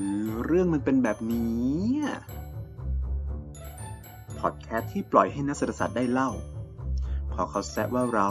[0.00, 1.82] คือเรื่องมันเป็นแบบนี้
[4.38, 6.30] พอดแคสต์ที่ปล่อยให้นักเศรษฐศาสตร์ได้เล่า
[7.32, 8.30] พอเขาแซะว่าเรา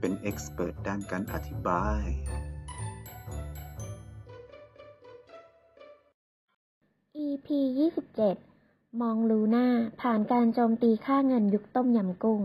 [0.00, 2.04] เป็น expert ด้านการอธิบาย
[7.26, 7.48] EP
[8.28, 9.66] 27 มองลูน่า
[10.00, 12.42] ผ่านการโจมตีค่าเงินยุคต้มยำกุ้ง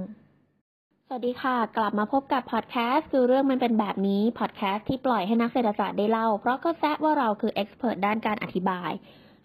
[1.14, 8.92] สวัสดีค่ะ กลับมาพบกับพอดแคสต์คือเรื่องมันเป็นแบบนี้พอดแคสต์ที่ปล่อยให้นักเศรษฐศาสตร์ได้เล่า เพราะก็แซะว่าเราคือ expert ด้านการอธิบาย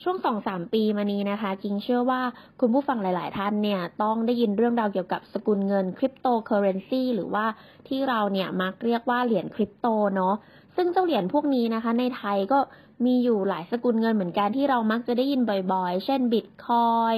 [0.02, 2.20] ช่วงสองสามปีมานี้นะคะกิงเชื่อว่า
[2.60, 7.44] คุณผู้ฟังหลาย ๆ ท่านเนี่ย ต้องได้ยินเรื่องราวเกี่ยวกับสกุลเงินคริปโตเคอเรนซีหรือว่า
[7.88, 10.34] ที่เราเนี่ยมักเรียกว่าเหรียญคริปโตเนาะ
[10.76, 12.58] ซึ่งเจ้าเหรียญพวกนี้นะคะ ในไทยก็
[13.06, 15.40] มีอยู่หลายสกุลเงินเหมือนกันที่เรามักจะได้ยิน
[15.72, 17.14] บ่อย ๆ เช่นบิตคอย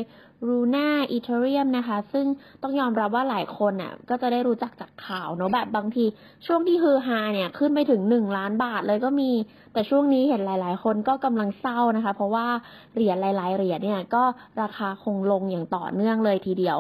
[0.47, 2.27] น์ ลูน่าอีเธอเรียมนะคะ ซึ่ง
[2.63, 6.05] ต้องยอมรับว่าหลายคนอะก็จะได้รู้จักจากข่าวเนาะแบบบางที
[6.47, 9.31] ช่วงที่ฮือฮาเนี่ยขึ้นไปถึงหนึ่งล้านบาทเลยก็มี
[9.73, 12.47] แต่ช่วงนี้เห็นหลาย ๆ คนก็กำลังเศร้านะคะ เพราะว่า
[12.95, 14.25] เหรียญหลาย ๆ เหรียญเนี่ยก็
[14.63, 16.79] ราคาคงลงอย่างต่อเนื่องเลยทีเดียว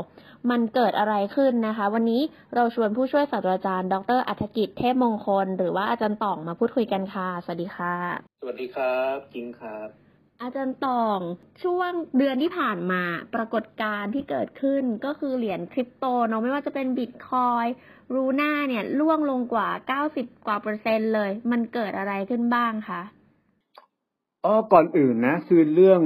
[0.50, 2.22] มันเกิดอะไรขึ้นนะคะ วันนี้
[2.54, 7.94] เราชวนผู้ช่วยศาสตราจารย์ ดรอัธกิจเทพมงคล หรือว่าอาจารย์ต่องมาพูดคุยกันค่ะสวัสดีค่ะ
[8.40, 10.07] สวัสดีครับจิงครับ
[10.42, 11.20] อาจารย์ตอง
[11.62, 13.02] ช่วงเดือนที่ผ่านมา
[13.34, 17.66] ปรากฏการณ์ที่เกิดขึ้นก็คือเหรียญคริปโตเนาะไม่ว่าจะเป็นบิตคอย
[18.14, 19.68] รูน่าเนี่ยล่วงลงกว่า
[20.08, 23.02] 90 กว่าเปอร์เซ็นต์เลย มันเกิดอะไรขึ้นบ้างคะ
[24.44, 26.00] อ๋อก่อนอื่นนะ คือเรื่อง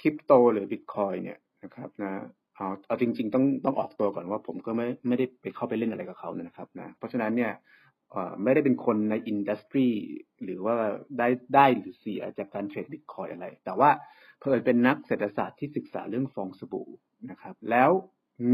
[0.00, 2.12] คริปโตหรือบิตคอยเนี่ยนะครับนะ
[2.54, 7.52] เอาเอาจริง ๆ ต้องต้องออกตัวก่อนว่าผมก็ไม่ไม่ได้ไปเข้าไปเล่นอะไรกับเขานะครับนะเพราะฉะนั้นเนี่ย
[8.42, 9.88] ไม่ได้เป็นคนในอินดัสทรี
[10.44, 10.74] หรือว่า
[11.18, 13.90] ได้ได้หรือเสียจากการเทรดบิตคอยอะไร แต่ว่า
[14.38, 16.88] เพิ่นเป็นนักเศรษฐศาสตร์ที่ศึกษาเรื่องฟองสบู่
[17.30, 17.90] นะครับ แล้ว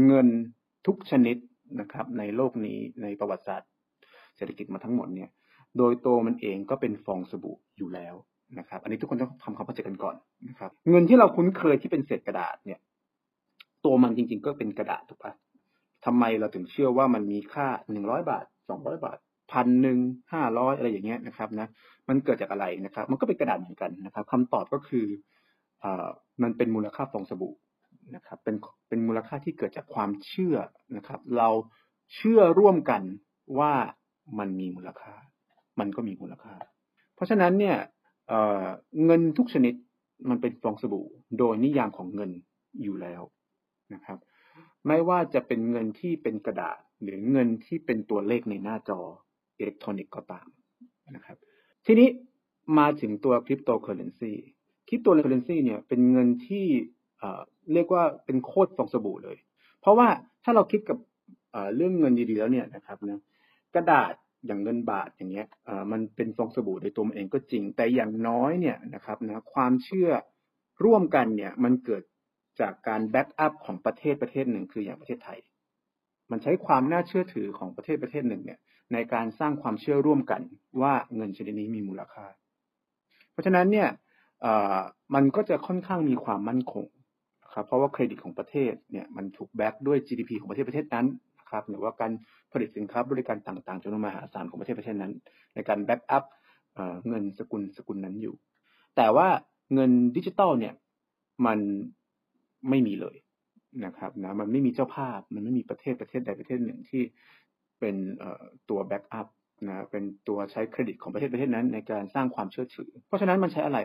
[0.05, 0.27] เงิน
[0.87, 1.37] ทุกชนิด
[1.79, 3.69] นะครับ ในโลกนี้ในประวัติศาสตร์
[4.35, 5.29] เศรษฐกิจมาทั้งหมดเนี่ย
[5.77, 8.15] โดยตัวมันเองก็เป็นฟองสบู่อยู่แล้ว
[8.59, 10.15] นะครับ อันนี้ทุกคนต้องทำความเข้าใจกันก่อน
[10.49, 12.79] นะครับ เงินที่เราคุ้นเคยที่เป็นเศษกระดาษเนี่ย
[13.85, 15.33] ตัวมันจริง ๆ ก็เป็นกระดาษถูกปะ
[16.05, 19.17] ทำไมเราถึงเชื่อว่ามันมีค่าหนึ่งร้อยบาทสองร้อยบาท
[19.51, 19.97] พันหนึ่ง
[20.33, 21.67] ห้าร้อยอะไรอย่างเงี้ยนะครับนะ
[22.09, 25.05] มันเกิดจากอะไรนะครับ มันก็เป็นกระดาษเหมือนกันนะครับคำตอบก็คือ
[25.83, 26.07] อ่า
[26.43, 27.55] มันเป็นมูลค่าฟองสบู่
[28.15, 28.55] นะครับเป็น
[28.89, 30.57] เป็นมูลค่าที่เกิดจากความเชื่อ
[30.97, 31.49] นะครับ เรา
[32.15, 33.01] เชื่อร่วมกัน
[33.59, 33.73] ว่า
[34.39, 35.13] มันมีมูลค่า
[35.79, 36.53] มันก็มีมูลค่า
[37.15, 37.77] เพราะฉะนั้นเนี่ย
[38.27, 38.65] เอ่อ
[39.05, 39.73] เงินทุกชนิด
[40.29, 41.07] มันเป็นฟองสบู่
[41.39, 42.31] โดยนิยามของเงิน
[42.83, 43.21] อยู่แล้ว
[43.93, 44.17] นะครับ
[44.87, 49.01] ไม่ว่าจะเป็นเงินที่เป็นกระดาษ หรือเงินที่เป็นตัวเลขในหน้าจอ
[49.57, 50.47] อิเล็กทรอนิกส์ก็ตาม
[51.15, 51.37] นะครับ
[51.85, 52.07] ทีนี้
[52.79, 54.33] มาถึงตัวคริปโตเคอเรนซี
[54.87, 56.65] คริปโตเคอเรนซีเนี่ยเป็นเงินที่
[57.73, 59.37] เรียกว่าเป็นโคตรฟองสบู่เลย
[59.81, 60.07] เพราะว่า
[60.43, 60.97] ถ้าเราคิดกับ
[61.75, 63.19] เรื่องเงินดีๆแล้วเนี่ยนะครับนะ
[63.75, 64.13] กระดาษ
[64.45, 65.47] อย่างเงินบาทอย่างเงี้ย
[65.91, 70.09] มันเป็นฟองสบู่โดยตัวมันเองก็จริง แต่อย่างน้อยเนี่ยนะครับนะความเชื่อ
[70.83, 72.03] ร่วมกันเนี่ยมันเกิด
[72.59, 75.39] จากการ backup ของประเทศประเทศหนึ่งคืออย่างประเทศไทย
[76.31, 78.59] มันใช้ความน่าเชื่อถือของประเทศประเทศหนึ่งเนี่ย
[78.93, 80.41] ในการสร้างความเชื่อร่วมกัน
[80.81, 82.25] ว่าเงินชนิดนี้มีมูลค่า
[83.31, 83.89] เพราะฉะนั้นเนี่ย
[85.15, 86.85] มันก็จะค่อนข้างมีความมั่นคง
[87.53, 91.05] ครับเพราะว่าเครดิตของประเทศเนี่ยมันถูก back ด้วย GDP ของประเทศประเทศนั้น
[91.39, 92.11] นะครับหรือว่าการ
[92.51, 95.13] ผลิตสินค้าบริการต่างๆจำนวนมหาศาลของประเทศประเทศนั้น
[95.55, 96.23] ในการ backup
[97.07, 98.35] เงินสกุลสกุลนั้นอยู่
[98.95, 99.27] แต่ว่า
[99.73, 100.73] เงินดิจิตอลเนี่ย
[101.45, 101.59] มัน
[102.69, 103.15] ไม่มีเลย
[103.85, 107.03] นะครับนะมันไม่มีเจ้าภาพมันไม่มีประเทศประเทศใดประเทศหนึ่งที่
[107.85, 108.03] เป็น
[108.69, 109.27] ตัวแบ็กอัพ
[109.67, 113.79] นะเป็นตัวใช้เครดิตของประเทศประเทศนั้นในการสร้างความเชื่อถือ เพราะฉะนั้นมันใช้อะไร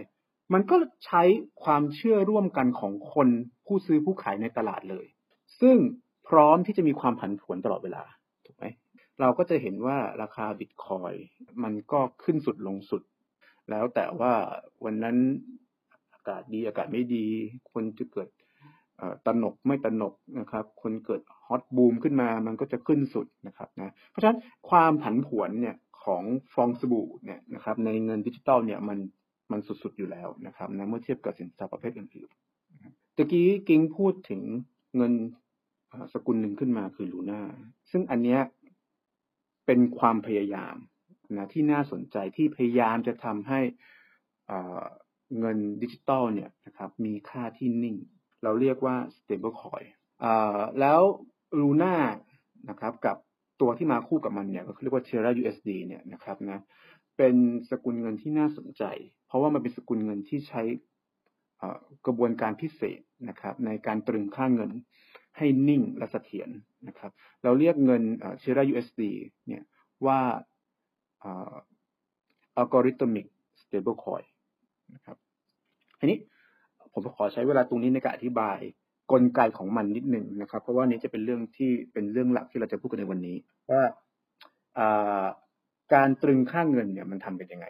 [0.54, 1.22] มันก็ใช้
[1.64, 3.28] ความเชื่อร่วมกันของคน
[3.66, 5.06] ผู้ซื้อผู้ขายในตลาดเลย
[5.60, 5.76] ซึ่ง
[6.28, 8.02] พร้อมที่จะมีความผันผวนตลอดเวลา
[8.46, 8.64] ถูกไหม
[9.20, 11.12] เราก็จะเห็นว่าราคาบิตคอย
[11.62, 13.02] มันก็ขึ้นสุดลงสุด
[13.70, 14.32] แล้วแต่ว่า
[14.84, 15.16] วันนั้น
[16.14, 17.26] อากาศดีอากาศไม่ดี
[17.72, 18.28] คนจะเกิด
[19.26, 24.38] ตนกไม่ตนกนะครับ คนเกิดฮอตบูมขึ้นมามันก็จะขึ้นสุดนะครับนะเพราะฉะนั้น
[24.68, 26.22] ความผันผวนเนี่ยของ
[26.54, 28.98] ฟองสบู่เนี่ยนะครับ ในเงินดิจิตอลเนี่ยมัน
[29.50, 34.42] มันสุดๆอยู่แล้วนะครับนะเมื่อเทียบกับสินทรัพย์ประเภทอื่นๆตะกี้กิงพูดถึง
[34.96, 35.12] เงิน
[36.12, 37.40] สกุลหนึ่งขึ้นมาคือลูน่า
[37.90, 38.40] ซึ่งอันเนี้ย
[39.66, 40.76] เป็นความพยายาม
[41.36, 43.60] นะที่น่าสนใจที่พยายามจะทำให้
[45.38, 47.96] เงินดิจิตอลเนี่ยนะครับ มีค่าที่นิ่ง
[48.42, 49.86] เราเรียกว่า stable coin
[50.80, 51.00] แล้ว
[51.60, 51.94] ลูน่า
[52.70, 53.16] นะครับกับ
[53.60, 56.60] ตัวที่มาคู่กับมันเนี่ยก็เรียกว่า Terra USD เนี่ยนะครับนะ
[57.16, 57.36] เป็น
[57.70, 58.84] สกุลเงินที่น่าสนใจ
[59.26, 60.62] เพราะว่ามันเป็นสกุลเงินที่ใช้
[62.06, 64.70] กระบวนการพิเศษนะครับ ในการตรึงค่าเงิน
[65.36, 66.48] ให้นิ่งและเสถียร
[66.88, 67.10] นะครับ
[67.42, 68.02] เราเรียกเงิน
[68.42, 69.02] Terra USD
[69.46, 69.62] เนี่ย
[70.06, 70.20] ว่า
[72.60, 73.26] algorithmic
[73.62, 74.24] stable coin
[74.94, 75.16] นะครับ
[75.98, 76.18] ทีนี้
[76.92, 78.58] ผมขอใช้เวลาตรงนี้ในการอธิบาย
[79.12, 83.36] กลไกของมันนิดหนึ่งนะครับ เพราะว่านี้จะเป็นเรื่องที่เป็นเรื่องหลักที่เราจะพูดกันในวันนี้
[83.70, 83.82] ว่า
[85.94, 87.66] การตรึงค่าเงินเนี่ยมันทำเป็นยังไง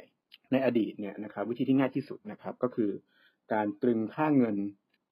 [0.53, 2.91] ในอดีตเนี่ยนะครับวิธีที่ง่ายที่สุดนะครับ ก็คือ
[3.53, 4.57] การตรึงค่าเงิน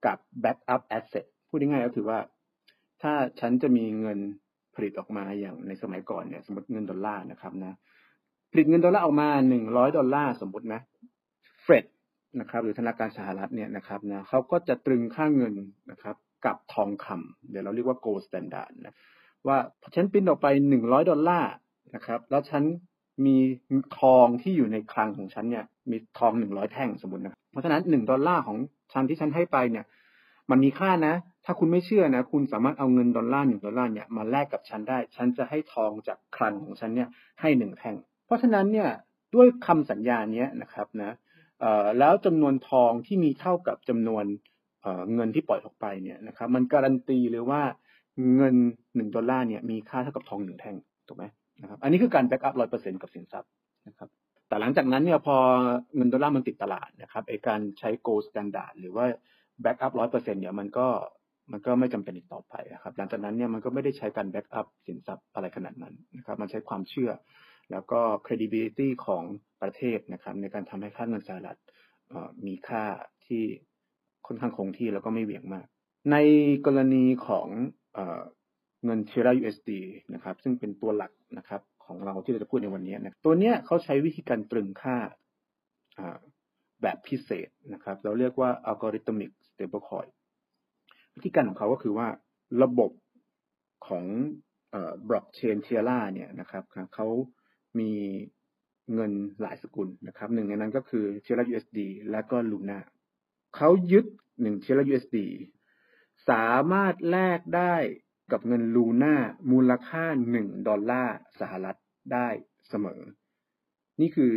[0.06, 2.18] กับ backup asset พูดง่ายๆก็คือว่า
[3.02, 4.18] ถ้าฉันจะมีเงิน
[4.74, 7.76] ผลิตออกมาอย่างในสมัยก่อนเนี่ย สมมติเงินดอลลาร์นะครับนะ
[8.52, 10.80] ผลิตเงินดอลลาร์ออกมาหนึ่งร้อยดอลลาร์สมมตินะ
[11.62, 11.84] เฟด
[12.40, 15.54] นะครับ หรือธนาคารสหรัฐเนี่ยนะครับนะเขาก็จะตรึงค่าเงิน
[15.90, 18.94] นะครับ กับทองคำเดี๋ยวเราเรียกว่า gold standard นะ
[19.46, 19.56] ว่า
[19.94, 21.52] ฉันปิ้นออกไปหนึ่งร้อยดอลลาร์
[21.94, 22.62] นะครับ แล้วฉัน
[23.26, 23.36] มี
[23.98, 28.58] ทองที่อยู่ในคลังของฉันเนี่ย มีทองหนึ่งร้อยแท่งสมมตินะเพราะฉะนั้นหนึ่งดอลลาร์ของ
[28.92, 29.84] ฉันที่ฉันให้ไปเนี่ย
[30.50, 31.14] มันมีค่านะ
[31.44, 37.08] ถ้าคุณไม่เชื่อนะ คุณสามารถเอาเงินดอลลาร์หนึ่งดอลลาร์เนี่ยมาแลกกับฉันได้ ฉันจะให้ทองจากคลังของฉันเนี่ย
[37.40, 37.96] ให้หนึ่งแท่ง
[38.26, 38.88] เพราะฉะนั้นเนี่ย
[39.34, 41.10] ด้วยคำสัญญาเนี้ยนะครับนะ
[41.98, 44.24] แล้วจำนวนทองที่มีเท่ากับจำนวน
[45.14, 47.62] เงินที่ปล่อยออกไปเนี่ยนะครับมันการันตีเลยว่า
[48.36, 48.54] เงิน
[48.96, 50.76] หนึ่งดอลลาร์เนี่ยมีค่าเท่ากับทองหนึ่งแท่ง
[51.08, 51.24] ถูกไหม
[51.62, 53.50] นะครับอันนี้คือการ backup ร้อยเปอร์เซ็นต์กับสินทรัพย์
[53.88, 54.08] นะครับ
[54.48, 55.36] แต่หลังจากนั้นเนี่ยพอ
[55.96, 59.04] เงินดอลลาร์มันติดตลาดนะครับไอการใช้ gold standard หรือว่า
[59.62, 60.86] backup ร้อยเปอร์เซ็นต์เนี่ยมันก็
[61.52, 67.10] มันก็ไม่จำเป็นอีกต่อไปนะครับหลังจากนั้นเนี่ยมันก็ไม่ได้ใช้การ backup สินทรัพย์อะไรขนาดนั้นนะครับมันใช้ความเชื่อ
[67.70, 69.24] แล้วก็ credibility ของ
[69.62, 71.58] ประเทศนะครับ ในการทำให้ค่าเงินสหรัฐ
[72.46, 72.84] มีค่า
[73.26, 73.42] ที่
[74.26, 75.66] ค่อนข้างคงที่แล้วก็ไม่เหวี่ยงมาก
[76.12, 76.16] ใน
[76.66, 77.48] กรณีของ
[78.84, 79.70] เงินเทรา USD
[80.14, 84.96] นะครับ ซึ่งเป็นตัวหลักนะครับของเราที่เราจะพูดในวันนี้นะตัวเนี้ยเขาใช้วิธีการตรึงค่า
[86.82, 90.08] แบบพิเศษนะครับ เราเรียกว่า algorithmic stablecoin
[91.14, 92.08] วิธีการของเขาก็คือว่า
[92.62, 92.90] ระบบ
[93.86, 94.04] ของ
[95.08, 97.06] บล็อกเชน Terra เนี่ยนะครับเขา
[97.80, 97.92] มี
[98.94, 101.78] เงินหลายสกุลนะครับหนึ่งในนั้นก็คือเทียร่า USD
[102.10, 102.78] และก็ Luna
[103.56, 104.04] เขายึด
[104.40, 105.18] หนึ่ง Terra USD
[106.30, 107.74] สามารถแลกได้
[108.32, 109.14] กับเงิน Luna
[109.52, 111.78] มูลค่าหนึ่งดอลลาร์สหรัฐ
[112.12, 112.28] ได้
[112.68, 113.00] เสมอ
[114.00, 114.32] นี่คือ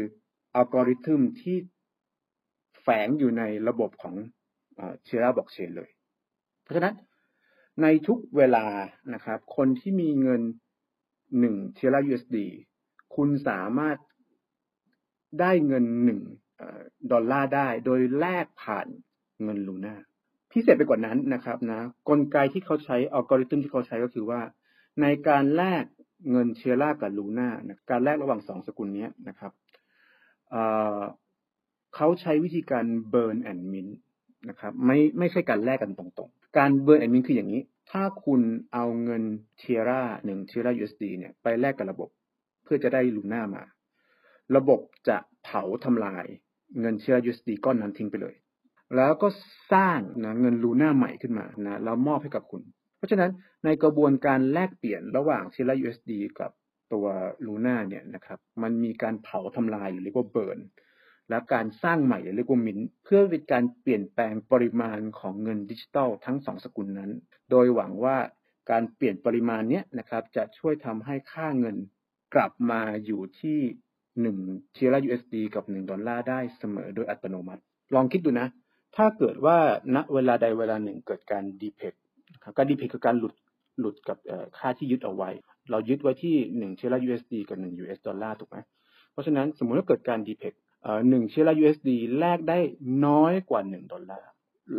[0.55, 1.57] อัลกอริทึมที่
[2.81, 4.15] แฝงอยู่ในระบบของ
[5.03, 5.89] Terra บล็อกเชนเลย
[6.61, 6.95] เพราะฉะนั้น
[7.81, 8.65] ในทุกเวลา
[9.13, 10.41] นะครับ คนที่มีเงิน
[11.39, 12.37] หนึ่งเชรา USD
[13.15, 13.97] คุณสามารถ
[15.39, 16.19] ได้เงินหนึ่ง
[17.11, 18.87] ดอลลาร์ได้ โดยแลกผ่าน
[19.43, 19.95] เงินลูน่า
[20.51, 24.41] พิเศษไปกว่านั้นนะครับนะกลไกที่เขาใช้อัลกอริทึมที่เขาใช้ก็คือว่า
[25.01, 25.83] ในการแลก
[26.31, 29.51] เงินเชียร่ากับลูน่านะการแลกระหว่างสองสกุลนี้นะครับ
[31.95, 33.95] เขาใช้วิธีการ burn and mint น
[34.49, 37.61] นะครับไม่ไม่ใช่การแลกกันตรงๆ การ burn and mint คืออย่างนี้
[37.91, 38.41] ถ้าคุณ
[38.73, 39.23] เอาเงิน
[39.59, 42.09] Terra หนึ่ง Terra USD เนี่ยไปแลกกับระบบ
[42.73, 43.63] เพื่อจะได้ Luna มา
[44.56, 46.25] ระบบจะเผาทำลาย
[46.79, 48.35] เงินเชียร่า USD ก้อนนั้นทิ้งไปเลย
[48.95, 49.27] แล้วก็
[49.73, 52.62] สร้างนะเงิน Luna ใหม่ขึ้นมานะแล้วมอบให้กับคุณ
[52.97, 53.31] เพราะฉะนั้น
[53.65, 56.51] ในกระบวนการแลกเปลี่ยนระหว่างเชลลา USD กับ
[56.94, 57.06] ตัว
[57.45, 60.59] ลูน่าเนี่ยนะครับมันมีการเผาทำลายหรือเรียกว่า burn
[61.29, 67.12] และการสร้างใหม่เรียกว่ามินเพื่อเป็นการเปลี่ยนแปลงปริมาณของเงินดิจิตอลทั้งสองสกุลนั้น
[67.51, 68.18] โดยหวังว่า
[68.71, 71.77] การเปลี่ยนปริมาณเนี้ยนะครับจะช่วยทำให้ค่าเงิน
[72.33, 73.60] กลับมาอยู่ที่
[74.22, 74.38] หนึ่ง
[74.74, 77.62] เชลลา USD กับหนึ่งดอลลาร์ได้เสมอโดยอัตโนมัติ
[77.95, 78.48] ลองคิดดูนะ
[78.95, 79.57] ถ้าเกิดว่า
[79.95, 81.94] ณเวลาใดเวลาหนึ่งเกิดการดีเพก
[82.57, 83.33] การดีเพกคือการหลุด
[83.80, 84.18] หลุดกับ
[84.57, 85.30] ค่าที่ยึดเอาไว้
[85.71, 88.57] เรายึดไว้ที่หนึ่งเชลลา USD กับหนึ่ง US ดอลลาร์ถูกไหม
[89.11, 90.54] เพราะฉะนั้นสมมุติว่าเกิดการดีเพก
[91.09, 92.59] หนึ่งเชลลา USD แลกได้
[93.06, 94.30] น้อยกว่าหนึ่งดอลลาร์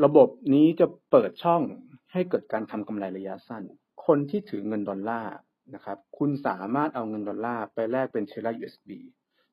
[0.04, 1.62] ระบบนี้จะเปิดช่อง
[2.12, 3.62] ให้เกิดการทำกำไรระยะสั้น
[4.06, 5.32] คนที่ถือเงินดอลลาร์
[5.74, 8.90] นะครับ คุณสามารถเอาเงินดอลลาร์ไปแลกเป็นเชลลา USD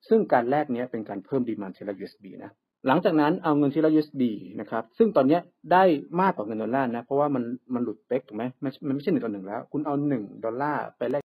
[0.08, 2.52] ซึ่งการแลกนี้เป็นการเพิ่มดีมานเชลลา USD นะ
[2.88, 4.24] หลังจากนั้นเอาเงินเทีละ USD
[4.60, 5.40] นะครับ ซึ่งตอนนี้
[5.72, 5.84] ได้
[6.22, 11.24] มากกว่าเงินดอลลาร์นะ เพราะว่ามันมันหลุด peg ถูกไหมมันมันไม่ใช่หนึ่งต่อหนึ่งแล้ว คุณเอาหนึ่งดอลลาร์ไปแลก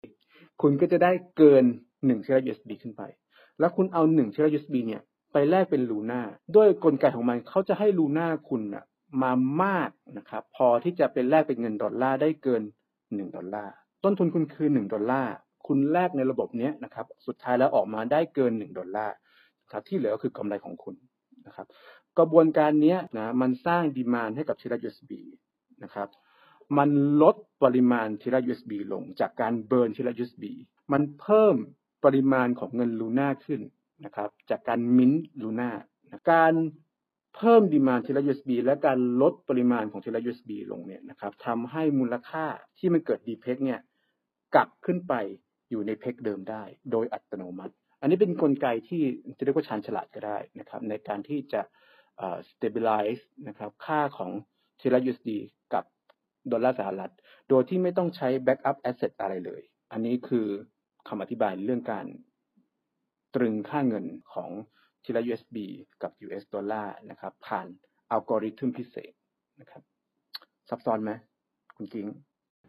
[0.62, 1.65] คุณก็จะได้เกิน
[2.07, 3.03] หนึ่งเทีละ USD ขึ้นไป
[3.59, 6.21] แล้วคุณเอาหนึ่งเทีละ USD เนี่ยไปแลกเป็น Luna
[6.57, 8.85] ด้วยกลไกของมันเขาจะให้ Luna คุณอะ
[9.23, 12.62] มามากนะครับ พอที่จะเป็นแลกเป็นเงินดอลลาร์ได้เกิน
[13.15, 13.73] หนึ่งดอลลาร์
[14.04, 15.35] ต้นทุนคุณคือหนึ่งดอลลาร์
[15.66, 19.14] คุณแลกในระบบนี้นะครับ สุดท้ายแล้วออกมาได้เกินหนึ่งดอลลาร์
[19.73, 20.94] ครับที่เหลือก็คือกำไรของคุณ
[21.47, 21.66] นะครับ
[22.18, 25.12] กระบวนการนี้นะมันสร้างดีมานให้กับทีละ USB
[25.82, 26.09] นะครับ
[26.78, 26.88] มัน
[27.23, 30.44] ลดปริมาณทีละ USB ลงจากการเบิร์นทีละ USB
[30.92, 31.54] มันเพิ่ม
[32.04, 33.61] ปริมาณของเงินลูน่าขึ้น
[34.04, 35.71] นะครับ จากการมิ้นลูน่า
[36.32, 36.54] การ
[37.37, 42.47] เพิ่มดีมานทีละ USB และการลดปริมาณของทีละ USB ลงเนี่ยนะครับทำให้มูลค่า
[42.78, 43.80] ที่มันเกิดดีเพกเนี่ย
[44.54, 45.14] กลับขึ้นไป
[45.71, 49.02] อยู่ในเพกเดิมได้ โดยอัตโนมัติ อันนี้เป็นนกลไกที่
[49.37, 51.61] จะเรียกว่าชานฉลาดก็ได้นะครับ ในการที่จะ
[52.50, 54.30] stabilize นะครับค่าของ
[54.80, 55.30] ทีละ USD
[55.75, 55.85] กับ
[56.52, 57.12] ดอลลาร์สหรัฐ
[57.49, 60.47] โดยที่ไม่ต้องใช้ backup asset อะไรเลย อันนี้คือ
[61.09, 62.06] คำอธิบายเรื่องการ
[63.35, 64.50] ตรึงค่าเงินของ
[65.04, 65.56] ทีละ USB
[66.02, 67.66] กับ US ดอลลาร์นะครับ ผ่าน
[68.11, 69.12] อัลกอริทึมพิเศษ
[69.61, 69.82] นะครับ
[70.68, 71.11] ซับซ้อนไหม
[71.76, 72.06] คุณกิ้ง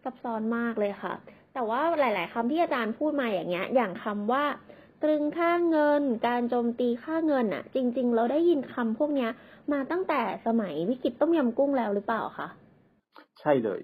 [0.03, 1.13] ซับซ้อนมากเลยค่ะ
[1.53, 4.43] แต่ว่าหลาย ๆคำที่อาจารย์พูดมาอย่างเงี้ย อย่างคำว่า
[5.03, 9.29] ตรึงค่าเงิน การโจมตีค่าเงินอะจริง ๆ เราได้ยินคำพวกเนี้ย
[9.73, 12.47] มาตั้งแต่สมัยวิกฤตต้มยำกุ้งแล้วหรือเปล่าคะ
[13.39, 13.81] ใช่เลย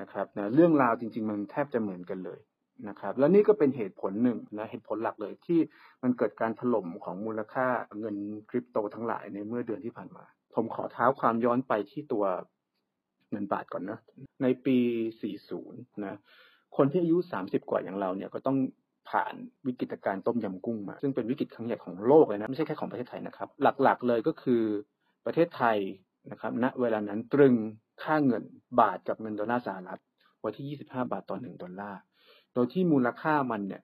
[0.00, 2.40] นะครับนะเรื่องราวจริง ๆ มันแทบจะเหมือนกันเลย
[2.88, 5.60] นะครับแล้วนี่ก็เป็นเหตุผลหนึ่งนะเหตุผลหลักเลยที่
[6.02, 7.66] มันเกิดการถล่มของมูลค่า
[8.00, 8.16] เงิน
[8.50, 12.24] คริปโตทั้งหลายในเมื่อเดือนที่ผ่านมา ผมขอเท้าความย้อนไปที่ตัว
[13.30, 13.98] เงินบาทก่อนนะ
[14.42, 14.78] ในปี
[15.42, 16.16] 40 นะ
[16.76, 18.56] คนที่อายุ30กว่าอย่างเราเนี่ยก็ต้อง
[19.10, 19.34] ผ่าน
[19.66, 23.48] วิกฤตการณ์ต้มยำกุ้งมา ซึ่งเป็นวิกฤตครั้งใหญ่ของโลกเลยนะไม่ใช่แค่ของประเทศไทยนะครับ
[23.82, 24.62] หลักๆเลยก็คือ
[25.26, 25.78] ประเทศไทย
[26.30, 27.54] นะครับณเวลานั้นตรึง
[28.02, 28.44] ค่าเงิน
[28.80, 30.00] บาทกับเงินดอลลาร์สหรัฐ
[30.40, 32.00] ไว้ที่ 25 บาทต่อ 1 ดอลลาร์
[32.54, 33.82] โดยที่มูลค่ามันเนี่ย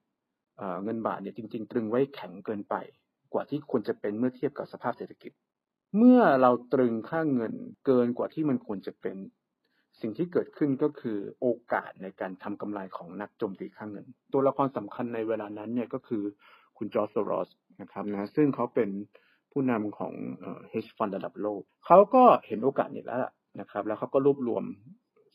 [0.84, 2.74] เงินบาทเนี่ยจริง ๆ ตรึงไว้แข็งเกินไป
[3.32, 5.32] กว่าที่ควรจะเป็นเมื่อเทียบกับสภาพเศรษฐกิจ
[5.96, 7.54] เมื่อเราตรึงค่าเงิน
[7.86, 9.16] เกินกว่าที่มันควรจะเป็น
[10.02, 16.22] สิ่งที่เกิดขึ้นก็คือโอกาสในการทำกำไรของนักโจมตีค่างเงิน ตัวละครสำคัญในเวลานั้นเนี่ยก็คือ
[16.78, 17.48] คุณจอร์จโซรอส
[17.80, 18.90] นะครับนะซึ่งเขาเป็น
[19.52, 20.14] ผู้นำของ
[20.70, 23.18] เฮชฟันระดับโลก เขาก็เห็นโอกาสนี้แล้ว
[23.60, 24.64] นะครับ แล้วเขาก็รวบรวม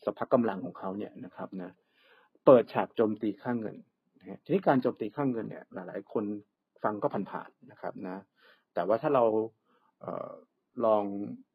[0.04, 1.70] สภาพกำลังของเขาเนี่ยนะครับนะ
[2.44, 3.76] เปิดฉากโจมตีค่างเงิน
[4.44, 6.24] ทีนี้การโจมตีค่างเงินเนี่ยหลายๆ คน
[6.82, 8.16] ฟังก็ผ่านๆนะครับนะ
[8.74, 9.24] แต่ว่าถ้าเรา
[10.00, 10.06] เอ
[10.84, 11.04] ลอง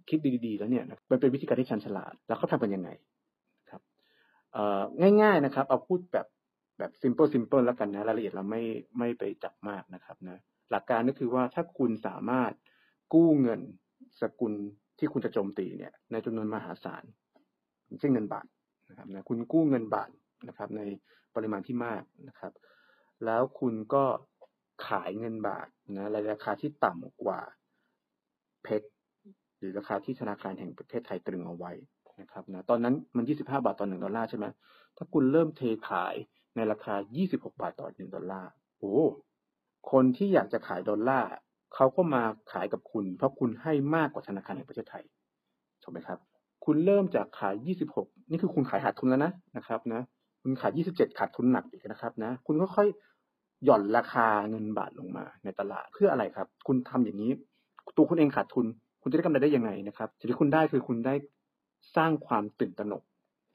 [0.10, 2.90] คิดดีๆ แล้วเนี่ยมันเป็นวิธีการที่ชันฉลาด แล้วเขาทำกันยังไง
[3.70, 3.82] ครับ
[5.22, 6.28] ง่าย ๆนะครับ เอาพูดแบบ
[6.78, 8.62] แบบ simple simple แล้วกันนะรายละเอียดเราไม่
[8.98, 10.42] ไม่ไปจับมากนะครับนะ
[10.72, 12.52] หลักการก็คือว่าถ้าคุณสามารถ
[13.14, 13.62] กู้เงิน
[14.22, 14.54] สกุล
[15.00, 17.04] ที่คุณจะโจมตีเนี่ยในจำนวนมหาศาล
[18.00, 18.46] เช่นเงินบาท
[18.90, 20.10] นะครับนะคุณกู้เงินบาท
[20.48, 20.82] นะครับ ใน
[21.36, 22.54] ปริมาณที่มากนะครับ
[23.26, 24.04] แล้วคุณก็
[24.88, 27.42] ขายเงินบาทนะในราคาที่ต่ำกว่า
[28.64, 28.88] เพชร
[29.63, 31.72] รือราคาที่ธนาคารแห่งประเทศไทยตรึงเอาไว้
[32.22, 34.46] นะครับนะตอนนั้นมัน 25 บาทต่อ 1 ดอลลาร์ใช่ไหม
[34.98, 36.15] ถ้าคุณเริ่มเทขาย
[36.55, 36.96] ในราคา
[37.27, 38.96] 26 บาทต่อ 1 ดอลลาร์โอ้
[39.91, 41.29] คนที่อยากจะขายดอลลาร์
[41.75, 45.03] เขาก็มาขายกับคุณ เพราะคุณให้มากกว่าธนาคารแห่งประเทศไทย
[45.84, 46.20] ถูกไหมครับ
[46.65, 47.55] คุณเริ่มจากขาย
[47.96, 50.01] 26 นี่คือคุณขายขาดทุนแล้วนะนะครับนะ
[50.41, 52.88] คุณขาย 27 ขาดทุนหนักอีกนะครับนะคุณก็ค่อย
[53.65, 57.32] หย่อนราคาเงินบาทลงมาในตลาดเพื่ออะไรครับ คุณทำอย่างนี้
[57.98, 58.65] ตัวคุณเองขาดทุน
[59.04, 61.16] คุณจะได้กำไรได้ยังไงนะครับสิ่งที่คุณได้คือคุณได้
[61.96, 63.04] สร้างความตื่นตระหนก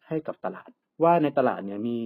[0.06, 0.70] ให้กับตลาด
[1.02, 1.98] ว่าในตลาดเนี่ยมี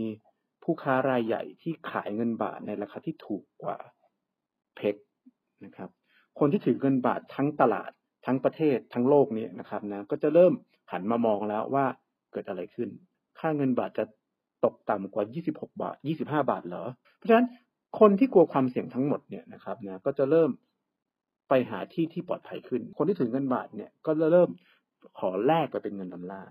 [0.63, 3.77] ผู้ค้ารายใหญ่ที่ขายเงินบาทในราคาที่ถูกกว่า
[4.77, 4.97] เพก
[5.65, 5.91] นะครับ
[6.39, 7.91] คนที่ถือเงินบาททั้งตลาด
[8.27, 10.53] ทั้งประเทศทั้งโลกนี้นะครับนะก็จะเริ่ม
[10.93, 11.85] หันมามองแล้วว่า
[12.33, 12.89] เกิดอะไรขึ้น
[13.39, 14.05] ค่าเงินบาทจะ
[14.65, 16.85] ตกต่ำกว่า 26 บาท 25 บาทเหรอ
[17.17, 17.47] เพราะฉะนั้น
[18.01, 20.51] คนที่กลัวความเสี่ยงทั้งหมดเนี่ยนะครับนะก็จะเริ่ม
[21.49, 24.51] ไปหาที่ที่ปลอดภัยขึ้น คนที่ถือเงินบาทเนี่ยก็เริ่ม
[25.19, 26.51] ขอแลกไปเป็นเงินดอลลาร์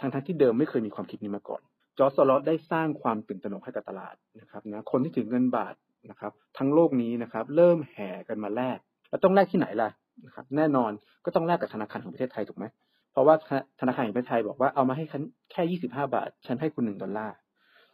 [0.00, 1.62] ทั้งทั้งที่เดิมไม่เคยมีความคิดนี้มาก่อน
[1.98, 5.74] จอร์จลอได้สร้างความตื่นตระหนกให้กับตลาดนะครับนะคนที่ถือเงินบาท
[6.10, 8.78] นะครับ ทั้งโลกนี้นะครับ เริ่มแห่กันมาแลก
[9.10, 9.90] แล้วต้องแลกที่ไหนล่ะ
[10.26, 10.90] นะครับแน่นอน
[11.24, 12.64] ก็ต้องแลกกับธนาคารของประเทศไทยถูกไหม
[13.12, 13.34] เพราะว่า
[13.80, 17.36] ธนาคารแห่งประเทศไทยบอกว่าเอามาให้ฉันแค่25บาท ฉันให้คุณหนึ่งดอลลาร์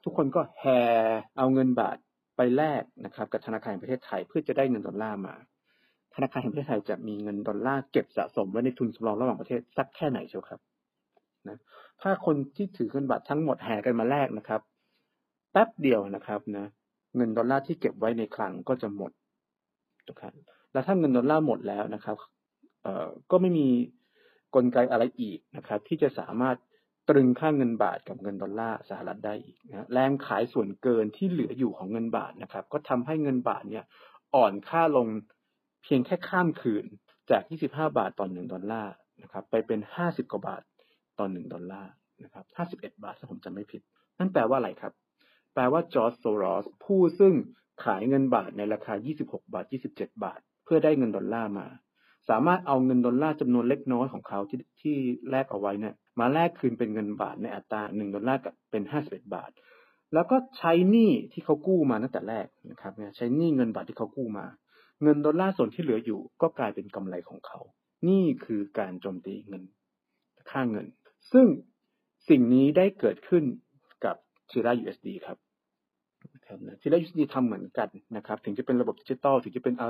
[0.04, 0.80] ทุกคนก็แห่
[1.38, 1.96] เอาเงินบาท
[2.36, 5.34] ไปแลกนะครับ กับธนาคารแห่งประเทศไทยเพื่อจะได้เงินดอลลาร์มา
[6.14, 10.60] ธนาคารแห่งประเทศไทยจะมีเงินดอลลาร์เก็บสะสมไว้ในทุนสำรองระหว่างประเทศสักแค่ไหนเชียวครับ
[11.48, 11.58] นะ
[12.02, 14.60] ถ้าคนที่ถือเงินบาททั้งหมดแห่กันมาแลกนะครับ
[15.52, 16.66] แป๊บเดียวนะครับนะ
[17.16, 19.12] เงินดอลลาร์ที่เก็บไว้ในคลังก็จะหมด
[20.08, 20.32] นะครับ
[20.72, 22.16] แล้วถ้าเงินดอลลาร์หมดแล้วนะครับ
[22.82, 23.68] เอ่อก็ไม่มี
[24.54, 26.56] กลไกอะไรอีกนะครับ ที่จะสามารถ
[27.08, 33.84] ตรึงค่าเงินบาทกับเงินดอลลาร์สหรัฐได้อีกนะแรงขายส่วนเกินที่เหลืออยู่ของเงินบาทนะครับ ก็ทำให้เงินบาทเนี่ย
[34.34, 35.08] อ่อนค่าลง
[35.82, 36.84] เพียงแค่ข้ามคืน
[37.30, 40.62] จาก 25 บาทต่อ1ดอลลาร์นะครับไปเป็น 50 กว่าบาท
[41.18, 41.92] ต่อ1ดอลลาร์
[42.24, 42.44] นะครับ
[42.76, 43.82] 51 บาทถ้าผมจำไม่ผิด
[44.18, 44.92] นั่นแปลว่าอะไรครับ
[45.54, 47.34] แปลว่าจอร์จโซรอสผู้ซึ่ง
[47.84, 51.66] ขายเงินบาทในราคา 26 บาท 27 บาท เพื่อได้เงินดอลลาร์มา
[52.28, 54.96] สามารถเอาเงินดอลลาร์จำนวนเล็กน้อยของเขาที่ที่
[55.30, 59.50] แลกเอาไว้เนี่ยมาแลกคืนเป็นเงินบาทในอัตรา 1 ดอลลาร์กับเป็น 51 บาท
[60.14, 64.46] แล้วก็ใช้หนี้ที่เขากู้มาตั้งแต่แรกนะครับใช้หนี้เงินบาทที่เขากู้มา
[65.02, 67.60] เงินดอลลาร์ส่วนที่เหลืออยู่ก็กลายเป็นกำไรของเขา
[68.08, 69.62] นี่คือการโจมตีเงิน
[70.50, 70.86] ค่าเงิน
[71.32, 71.46] ซึ่ง
[72.28, 73.44] สิ่งนี้ได้เกิดขึ้น
[74.04, 74.16] กับ
[74.50, 75.38] ทีรา USD ครับ
[76.34, 79.86] นะครับทีรา USD ทำเหมือนกันนะครับ ถึงจะเป็นระบบดิจิตอล ถึงจะเป็นอั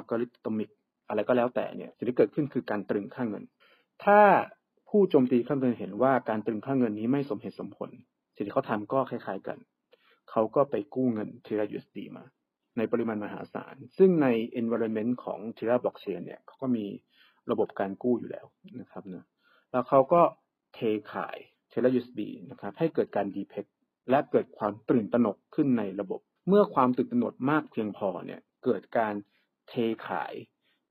[0.00, 0.70] ลกอริทึมิก
[1.08, 3.44] อะไรก็แล้วแต่เนี่ย สิ่งที่เกิดขึ้นคือการตรึงค่าเงิน
[4.04, 4.20] ถ้า
[4.88, 7.90] ผู้โจมตีค่าเงินเห็นว่าการตรึงค่าเงินนี้ไม่สมเหตุสมผล
[8.34, 9.58] สิ่งที่เขาทำก็คล้ายๆกัน
[10.30, 12.24] เขาก็ไปกู้เงินทีละ USD มา
[12.76, 14.26] ในปริมาณมหาศาล ซึ่งใน
[14.60, 16.86] environment ของ Terra Blockchain เนี่ยเขาก็มี
[17.50, 18.46] ระบบการกู้อยู่แล้ว
[18.80, 19.24] นะครับนะ
[19.70, 20.22] แล้วเขาก็
[20.74, 20.78] เท
[21.12, 21.36] ขาย
[21.70, 23.66] Terra USB นะครับให้เกิดการ depeg
[24.10, 29.14] และเกิดความตื่นตระหนกขึ้นในระบบ เมื่อความตื่นตระหนกมากเพียงพอเนี่ยเกิดการ
[29.68, 29.74] เท
[30.06, 30.32] ขาย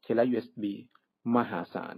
[0.05, 0.63] Terra USB
[1.35, 1.95] มหาศาล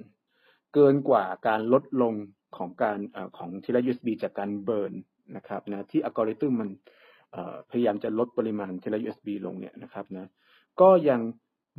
[0.74, 2.14] เกินกว่าการลดลง
[2.58, 4.94] ของการอของ Terra USB จากการเบิร์น
[5.36, 6.70] นะครับนะที่อัลกอริทึมมัน
[7.70, 10.28] พยายามจะลดปริมาณ Terra USB ลงเนี่ยนะครับนะ
[10.82, 11.22] ก็ยัง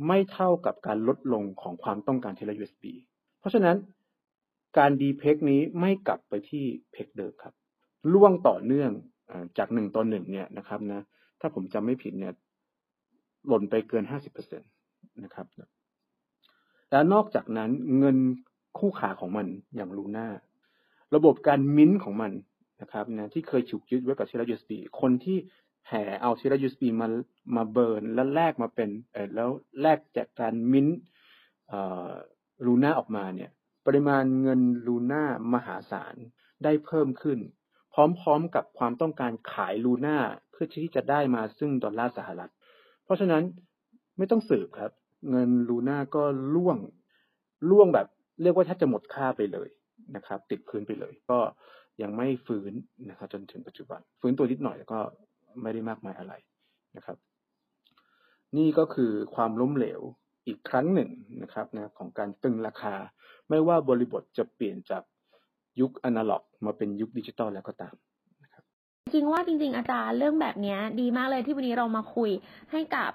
[0.07, 2.85] ไม่เท่ากับการลดลงของความต้องการ Terra USB
[3.39, 3.77] เพราะฉะนั้น
[4.77, 7.53] การดีเพกนี้ไม่กลับไปที่เพกเดิมครับ
[8.13, 8.91] ล่วงต่อเนื่อง
[9.57, 11.01] จากหนึ่งต่อหนึ่งเนี่ยนะครับนะ
[11.39, 12.33] ถ้าผมจำไม่ผิดเนี่ย
[13.47, 14.65] หล่นไปเกินห้าสิบเปอร์เซ็นต
[15.23, 15.47] นะครับ
[16.89, 18.17] แล้วนอกจากนั้นเงิน
[18.77, 20.27] คู่ขาของมันอย่างลูน่า
[21.15, 22.31] ระบบการมิ้นของมัน
[22.81, 24.71] นะครับนะที่เคยถูกยึดไว้กับเชล USB
[25.01, 25.37] คนที่
[25.87, 27.07] แห่เอาเชล USB มา
[27.55, 29.49] มาเบิร์นแล้วแลกมาเป็นเออแล้ว
[29.81, 30.87] แลกจากการมิ้น
[32.65, 33.51] ลูน่าออกมาเนี่ย
[33.85, 36.15] ปริมาณเงินลูน่ามหาศาล
[36.63, 37.39] ได้เพิ่มขึ้น
[37.93, 37.95] พ
[38.25, 40.17] ร้อมๆกับความต้องการขายลูน่า
[40.51, 42.51] เพื่อที่จะได้มาซึ่งดอลลาร์สหรัฐ
[43.03, 43.43] เพราะฉะนั้น
[44.17, 44.91] ไม่ต้องสืบครับ
[45.29, 46.23] เงินลูน่าก็
[46.55, 46.77] ล่วง
[47.69, 48.07] ล่วงแบบ
[48.41, 49.69] เรียกว่าถ้าจะหมดค่าไปเลย
[50.15, 51.39] นะครับ ติดพื้นไปเลย ก็
[52.01, 52.73] ยังไม่ฟื้น
[53.09, 54.99] นะครับจนถึงปัจจุบัน ฟื้นตัวนิดหน่อยแล้วก็
[55.61, 56.33] ไม่ได้มากมายอะไร
[56.97, 57.17] นะครับ
[58.57, 60.01] นี่ก็คือความล้มเหลว
[60.47, 61.09] อีกครั้งหนึ่ง
[61.41, 62.95] นะครับนะของการตึงราคา
[63.49, 65.03] ไม่ว่าบริบทจะเปลี่ยนจาก
[65.79, 67.95] ยุคอนาล็อก มาเป็นยุคดิจิตอลแล้วก็ตาม
[69.13, 72.31] จริงว่าจริง ๆ อาจารย์เรื่องแบบนี้ดีมากเลยที่วันนี้เรามาคุย
[72.71, 73.11] ให้กับ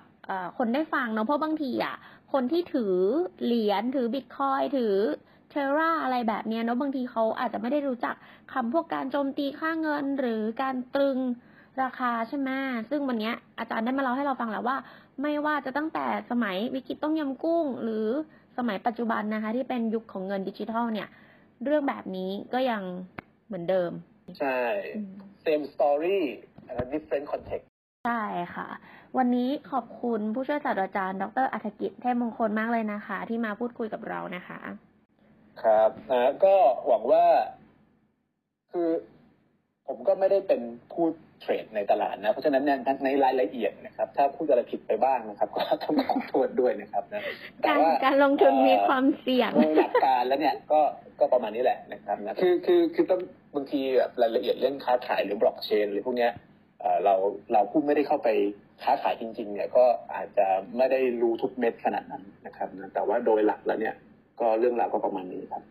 [0.58, 1.96] คนได้ฟังเนาะเพราะบางทีอะ
[2.32, 2.94] คนที่ถือ
[3.44, 4.94] เหรียญถือบิตคอยถือ
[5.54, 8.14] เทราอะไรแบบนี้เนาะบางทีเขาอาจจะไม่ได้รู้จัก
[8.52, 11.19] คำพวกการโจมตีค่าเงินหรือการตรึง
[11.82, 12.50] ราคาใช่ไหม
[12.90, 14.76] ซึ่งวันนี้อาจารย์ได้มาเล่าให้เราฟังแล้วว่า
[15.23, 18.06] ไม่ว่าจะตั้งแต่สมัยวิกฤตต้มยำกุ้ง หรือ
[18.56, 21.08] สมัยปัจจุบันนะคะ ที่เป็นยุคของเงินดิจิทัลเนี่ย
[21.64, 22.82] เรื่องแบบนี้ก็ยัง
[23.47, 23.90] เหมือนเดิม
[24.38, 24.58] ใช่
[25.45, 26.19] same story
[26.93, 27.67] different context
[28.06, 28.23] ใช่
[28.54, 28.69] ค่ะ
[29.17, 34.60] วันนี้ขอบคุณผู้ช่วยศาสตราจารย์ ดรอัธกิจเทพมงคลมากเลยนะคะ ที่มาพูดคุยกับเรานะคะ
[35.62, 36.54] ครับนะก็
[36.88, 37.25] หวังว่า
[38.73, 38.88] คือ
[39.86, 40.60] ผมก็ไม่ได้เป็น
[40.93, 41.06] ผู้
[41.40, 42.64] เทรดในตลาดนะ เพราะฉะนั้น
[43.04, 47.23] ในรายละเอียดนะครับ ถ้าพูดอะไรผิดไปบ้างนะครับ ก็ต้องขอโทษด้วยนะครับนะ
[47.67, 50.80] การการลงทุนมีความเสี่ยงหลักการแล้วเนี่ยก็
[51.21, 53.21] ก็ประมาณนี้แหละนะครับนะคือคือคือต้อง
[53.54, 56.32] บางทีแบบรายละเอียดเรื่องค้าขายหรือบล็อกเชนหรือพวกเนี้ย
[57.04, 57.14] เรา
[57.52, 58.28] เราผู้ไม่ได้เข้าไป
[58.82, 63.95] ค้าขายจริง ๆ เนี่ยก็อาจจะไม่ได้รู้ทุกเม็ดขนาดนั้นนะครับนะแต่ว่าโดยหลักแล้วเนี่ย
[64.40, 65.62] ก็เรื่องราวก็ประมาณนี้ครับ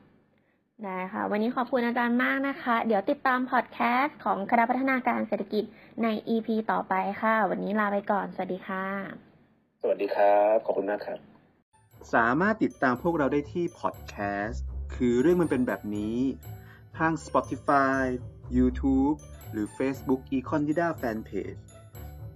[0.84, 5.64] ได้ค่ะ วันนี้ขอบคุณอาจารย์มากนะคะ เดี๋ยวติดตามพอดแคสต์ของคณะพัฒนาการเศรษฐกิจ
[6.04, 8.86] ใน EP ต่อไปค่ะ วันนี้ลาไปก่อน สวัสดีค่ะ
[9.82, 11.20] สวัสดีครับ ขอบคุณมากครับ
[12.14, 16.18] สามารถติดตามพวกเราได้ที่พอดแคสต์ คือเรื่องมันเป็นแบบนี้
[16.98, 18.02] ทาง Spotify
[18.58, 19.18] YouTube
[19.52, 21.62] หรือ Facebook Econ d i d a Fanpage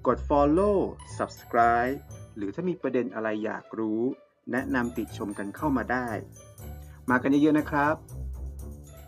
[0.07, 0.77] กด Follow
[1.17, 1.97] Subscribe
[2.35, 4.01] หรือถ้ามีประเด็นอะไรอยากรู้
[4.51, 6.07] แนะนำติดชมกันเข้ามาได้
[7.09, 7.95] มากันเยอะๆนะครับ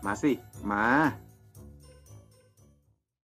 [0.04, 0.32] มาสิ
[0.70, 0.84] มา